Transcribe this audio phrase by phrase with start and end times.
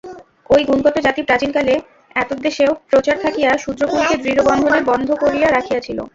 [0.49, 1.73] ঐ গুণগত জাতি প্রাচীনকালে
[2.15, 5.97] এতদ্দেশেও প্রচার থাকিয়া শূদ্রকুলকে দৃঢ়বন্ধনে বদ্ধ করিয়া রাখিয়াছিল।